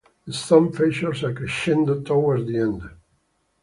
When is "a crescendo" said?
1.23-2.01